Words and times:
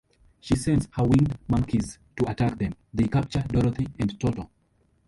She 0.39 0.55
sends 0.55 0.87
her 0.93 1.03
winged 1.03 1.37
monkeys 1.47 1.99
to 2.17 2.27
attack 2.31 2.57
them; 2.57 2.73
they 2.91 3.07
capture 3.07 3.43
Dorothy 3.47 3.85
and 3.99 4.19
Toto. 4.19 4.49